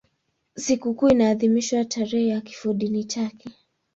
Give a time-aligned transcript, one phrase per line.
[0.55, 3.49] Sikukuu inaadhimishwa tarehe ya kifodini chake.